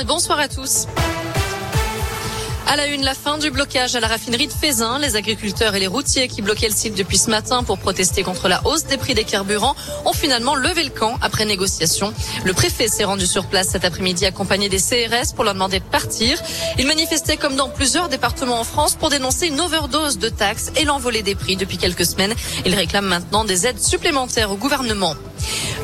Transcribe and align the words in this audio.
Et 0.00 0.04
bonsoir 0.04 0.38
à 0.38 0.48
tous. 0.48 0.86
À 2.66 2.74
la 2.74 2.86
une, 2.86 3.02
la 3.02 3.12
fin 3.12 3.36
du 3.36 3.50
blocage 3.50 3.94
à 3.94 4.00
la 4.00 4.08
raffinerie 4.08 4.46
de 4.46 4.52
Fézin. 4.52 4.98
Les 4.98 5.14
agriculteurs 5.14 5.74
et 5.74 5.78
les 5.78 5.86
routiers 5.86 6.26
qui 6.26 6.40
bloquaient 6.40 6.70
le 6.70 6.74
site 6.74 6.96
depuis 6.96 7.18
ce 7.18 7.28
matin 7.28 7.62
pour 7.62 7.76
protester 7.76 8.22
contre 8.22 8.48
la 8.48 8.66
hausse 8.66 8.84
des 8.84 8.96
prix 8.96 9.12
des 9.12 9.24
carburants 9.24 9.76
ont 10.06 10.14
finalement 10.14 10.54
levé 10.54 10.84
le 10.84 10.88
camp 10.88 11.18
après 11.20 11.44
négociation. 11.44 12.14
Le 12.46 12.54
préfet 12.54 12.88
s'est 12.88 13.04
rendu 13.04 13.26
sur 13.26 13.44
place 13.44 13.68
cet 13.68 13.84
après-midi 13.84 14.24
accompagné 14.24 14.70
des 14.70 14.78
CRS 14.78 15.34
pour 15.34 15.44
leur 15.44 15.52
demander 15.52 15.80
de 15.80 15.84
partir. 15.84 16.40
Ils 16.78 16.86
manifestaient 16.86 17.36
comme 17.36 17.54
dans 17.54 17.68
plusieurs 17.68 18.08
départements 18.08 18.60
en 18.60 18.64
France 18.64 18.94
pour 18.94 19.10
dénoncer 19.10 19.48
une 19.48 19.60
overdose 19.60 20.16
de 20.16 20.30
taxes 20.30 20.72
et 20.76 20.86
l'envolée 20.86 21.22
des 21.22 21.34
prix 21.34 21.56
depuis 21.56 21.76
quelques 21.76 22.06
semaines. 22.06 22.34
Ils 22.64 22.74
réclament 22.74 23.08
maintenant 23.08 23.44
des 23.44 23.66
aides 23.66 23.82
supplémentaires 23.82 24.50
au 24.50 24.56
gouvernement. 24.56 25.14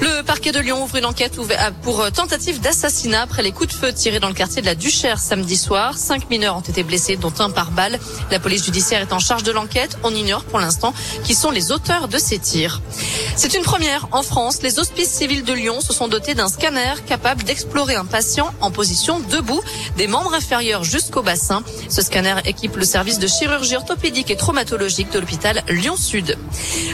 Le 0.00 0.22
parquet 0.22 0.52
de 0.52 0.58
Lyon 0.60 0.82
ouvre 0.82 0.96
une 0.96 1.04
enquête 1.04 1.38
pour 1.82 2.10
tentative 2.12 2.60
d'assassinat 2.60 3.22
après 3.22 3.42
les 3.42 3.52
coups 3.52 3.68
de 3.68 3.74
feu 3.74 3.92
tirés 3.92 4.18
dans 4.18 4.28
le 4.28 4.34
quartier 4.34 4.62
de 4.62 4.66
la 4.66 4.74
Duchère 4.74 5.18
samedi 5.18 5.56
soir. 5.56 5.98
Cinq 5.98 6.30
mineurs 6.30 6.56
ont 6.56 6.60
été 6.60 6.82
blessés, 6.82 7.16
dont 7.16 7.32
un 7.38 7.50
par 7.50 7.70
balle. 7.70 7.98
La 8.30 8.40
police 8.40 8.64
judiciaire 8.64 9.02
est 9.02 9.12
en 9.12 9.18
charge 9.18 9.42
de 9.42 9.52
l'enquête. 9.52 9.98
On 10.02 10.14
ignore 10.14 10.44
pour 10.44 10.58
l'instant 10.58 10.94
qui 11.24 11.34
sont 11.34 11.50
les 11.50 11.70
auteurs 11.70 12.08
de 12.08 12.16
ces 12.16 12.38
tirs. 12.38 12.80
C'est 13.36 13.54
une 13.54 13.62
première 13.62 14.08
en 14.12 14.22
France. 14.22 14.62
Les 14.62 14.78
hospices 14.78 15.10
civils 15.10 15.44
de 15.44 15.52
Lyon 15.52 15.80
se 15.80 15.92
sont 15.92 16.08
dotés 16.08 16.34
d'un 16.34 16.48
scanner 16.48 16.94
capable 17.06 17.42
d'explorer 17.44 17.96
un 17.96 18.06
patient 18.06 18.54
en 18.60 18.70
position 18.70 19.20
debout, 19.20 19.62
des 19.98 20.06
membres 20.06 20.34
inférieurs 20.34 20.84
jusqu'au 20.84 21.22
bassin. 21.22 21.62
Ce 21.88 22.00
scanner 22.00 22.36
équipe 22.46 22.76
le 22.76 22.84
service 22.84 23.18
de 23.18 23.26
chirurgie 23.26 23.76
orthopédique 23.76 24.30
et 24.30 24.36
traumatologique 24.36 25.12
de 25.12 25.18
l'hôpital 25.18 25.62
Lyon-Sud. 25.68 26.38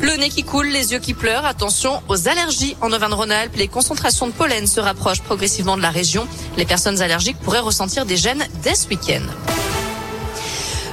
Le 0.00 0.16
nez 0.16 0.30
qui 0.30 0.44
coule, 0.44 0.68
les 0.68 0.92
yeux 0.92 1.00
qui 1.00 1.12
pleurent. 1.12 1.44
Attention 1.44 2.02
aux 2.08 2.28
allergies 2.28 2.76
en 2.80 2.93
Auvergne-Rhône-Alpes, 2.94 3.56
les 3.56 3.68
concentrations 3.68 4.26
de 4.26 4.32
pollen 4.32 4.66
se 4.66 4.80
rapprochent 4.80 5.22
progressivement 5.22 5.76
de 5.76 5.82
la 5.82 5.90
région. 5.90 6.26
Les 6.56 6.64
personnes 6.64 7.02
allergiques 7.02 7.38
pourraient 7.38 7.60
ressentir 7.60 8.06
des 8.06 8.16
gènes 8.16 8.44
dès 8.62 8.74
ce 8.74 8.88
week-end. 8.88 9.53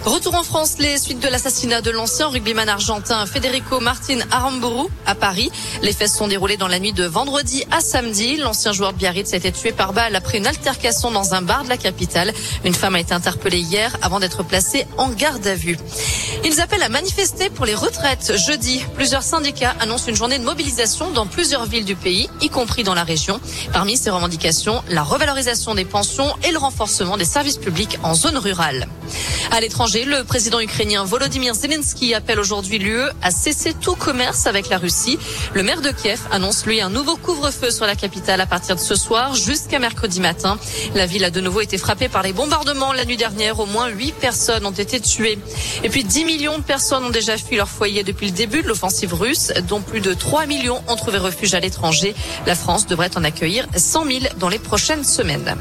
Retour 0.06 0.34
en 0.34 0.42
France, 0.42 0.78
les 0.80 0.98
suites 0.98 1.20
de 1.20 1.28
l'assassinat 1.28 1.82
de 1.82 1.92
l'ancien 1.92 2.28
rugbyman 2.28 2.68
argentin 2.68 3.24
Federico 3.28 3.80
Martin 3.80 4.18
Aramburu 4.32 4.88
à 5.06 5.14
Paris. 5.14 5.52
Les 5.84 5.94
faits 5.94 6.10
se 6.10 6.18
sont 6.18 6.28
déroulés 6.28 6.58
dans 6.58 6.68
la 6.68 6.80
nuit 6.80 6.92
de 6.92 7.06
vendredi 7.06 7.66
à 7.70 7.82
samedi. 7.82 8.38
L'ancien 8.38 8.74
joueur 8.74 8.94
de 8.94 8.98
Biarritz 8.98 9.32
a 9.34 9.38
été 9.38 9.52
tué 9.52 9.72
par 9.72 9.94
balle 9.94 10.16
après 10.16 10.40
une 10.40 10.48
altercation 10.48 11.12
dans 11.12 11.36
un 11.36 11.44
bar 11.44 11.66
de 11.66 11.70
la 11.70 11.78
capitale. 11.78 12.34
Une 12.66 12.74
femme 12.74 12.96
a 12.96 13.00
été 13.00 13.14
interpellée 13.14 13.60
hier 13.60 13.96
avant 14.02 14.20
d'être 14.20 14.42
placée 14.42 14.88
en 14.98 15.10
garde 15.10 15.46
à 15.46 15.54
vue. 15.54 15.78
Ils 16.44 16.60
appellent 16.62 16.82
à 16.82 16.90
manifester 16.90 17.52
pour 17.52 17.66
les 17.66 17.76
retraites. 17.76 18.34
Jeudi, 18.36 18.84
plusieurs 18.96 19.22
syndicats 19.22 19.76
annoncent 19.80 20.08
une 20.08 20.16
journée 20.16 20.40
de 20.40 20.44
mobilisation 20.44 21.12
dans 21.12 21.28
plusieurs 21.28 21.66
villes 21.68 21.86
du 21.86 21.96
pays, 21.96 22.28
y 22.42 22.50
compris 22.50 22.84
dans 22.84 22.96
la 22.96 23.04
région. 23.04 23.40
Parmi 23.72 23.98
ces 23.98 24.10
revendications, 24.10 24.82
la 24.90 25.04
revalorisation 25.04 25.76
des 25.76 25.86
pensions 25.86 26.36
et 26.44 26.52
le 26.52 26.58
renforcement 26.58 27.18
des 27.18 27.26
services 27.26 27.58
publics 27.58 28.00
en 28.02 28.16
zone 28.16 28.40
rurale. 28.40 28.88
À 29.52 29.60
l'étranger, 29.60 29.91
le 30.00 30.24
président 30.24 30.62
ukrainien 30.62 31.04
Volodymyr 31.04 31.54
Zelensky 31.54 32.14
appelle 32.14 32.40
aujourd'hui 32.40 32.80
l'UE 32.80 33.10
à 33.22 33.30
cesser 33.30 33.74
tout 33.74 33.96
commerce 33.96 34.48
avec 34.48 34.70
la 34.70 34.78
Russie. 34.78 35.20
Le 35.54 35.64
maire 35.64 35.82
de 35.82 35.90
Kiev 35.90 36.22
annonce 36.32 36.66
lui 36.66 36.80
un 36.80 36.90
nouveau 36.90 37.18
couvre-feu 37.18 37.72
sur 37.72 37.86
la 37.86 37.96
capitale 37.96 38.40
à 38.40 38.46
partir 38.46 38.78
de 38.78 38.80
ce 38.80 38.96
soir 38.96 39.36
jusqu'à 39.36 39.80
mercredi 39.80 40.22
matin. 40.22 40.58
La 40.96 41.06
ville 41.06 41.26
a 41.26 41.30
de 41.30 41.42
nouveau 41.42 41.60
été 41.60 41.78
frappée 41.78 42.08
par 42.08 42.24
les 42.24 42.32
bombardements 42.32 42.94
la 42.94 43.04
nuit 43.04 43.18
dernière. 43.18 43.60
Au 43.60 43.66
moins 43.66 43.90
8 43.90 44.14
personnes 44.14 44.66
ont 44.66 44.72
été 44.72 45.02
tuées. 45.02 45.38
Et 45.84 45.90
puis 45.90 46.06
10 46.06 46.24
millions 46.24 46.58
de 46.58 46.64
personnes 46.64 47.04
ont 47.04 47.10
déjà 47.10 47.38
fui 47.38 47.58
leur 47.58 47.68
foyer 47.68 48.04
depuis 48.04 48.28
le 48.28 48.32
début 48.32 48.62
de 48.62 48.70
l'offensive 48.70 49.14
russe, 49.14 49.52
dont 49.68 49.82
plus 49.82 50.00
de 50.00 50.14
3 50.14 50.46
millions 50.46 50.82
ont 50.88 50.96
trouvé 50.96 51.18
refuge 51.18 51.54
à 51.54 51.60
l'étranger. 51.60 52.16
La 52.46 52.56
France 52.56 52.88
devrait 52.88 53.18
en 53.18 53.26
accueillir 53.26 53.68
100 53.76 54.06
000 54.06 54.20
dans 54.38 54.50
les 54.50 54.60
prochaines 54.60 55.04
semaines. 55.04 55.58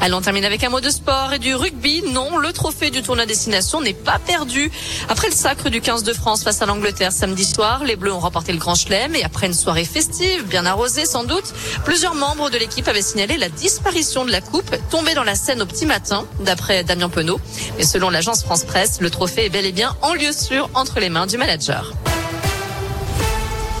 Allons, 0.00 0.18
on 0.18 0.22
termine 0.22 0.44
avec 0.44 0.62
un 0.62 0.68
mot 0.68 0.80
de 0.80 0.90
sport 0.90 1.32
et 1.32 1.40
du 1.40 1.56
rugby. 1.56 2.04
Non, 2.12 2.36
le 2.36 2.52
trophée 2.52 2.90
du 2.90 3.02
tournoi 3.02 3.26
destination 3.26 3.63
n'est 3.80 3.94
pas 3.94 4.18
perdu. 4.18 4.70
Après 5.08 5.28
le 5.28 5.34
sacre 5.34 5.68
du 5.68 5.80
15 5.80 6.02
de 6.02 6.12
France 6.12 6.44
face 6.44 6.62
à 6.62 6.66
l'Angleterre 6.66 7.12
samedi 7.12 7.44
soir, 7.44 7.84
les 7.84 7.96
Bleus 7.96 8.12
ont 8.12 8.20
remporté 8.20 8.52
le 8.52 8.58
Grand 8.58 8.74
Chelem 8.74 9.14
et 9.14 9.24
après 9.24 9.46
une 9.46 9.54
soirée 9.54 9.84
festive, 9.84 10.46
bien 10.46 10.66
arrosée 10.66 11.06
sans 11.06 11.24
doute, 11.24 11.52
plusieurs 11.84 12.14
membres 12.14 12.50
de 12.50 12.58
l'équipe 12.58 12.86
avaient 12.88 13.02
signalé 13.02 13.36
la 13.36 13.48
disparition 13.48 14.24
de 14.24 14.30
la 14.30 14.40
coupe 14.40 14.76
tombée 14.90 15.14
dans 15.14 15.24
la 15.24 15.34
Seine 15.34 15.62
au 15.62 15.66
petit 15.66 15.86
matin, 15.86 16.26
d'après 16.40 16.84
Damien 16.84 17.08
Penaud. 17.08 17.40
Mais 17.78 17.84
selon 17.84 18.10
l'agence 18.10 18.42
France 18.42 18.64
Presse, 18.64 19.00
le 19.00 19.10
trophée 19.10 19.46
est 19.46 19.50
bel 19.50 19.66
et 19.66 19.72
bien 19.72 19.96
en 20.02 20.14
lieu 20.14 20.32
sûr 20.32 20.70
entre 20.74 21.00
les 21.00 21.08
mains 21.08 21.26
du 21.26 21.38
manager. 21.38 21.92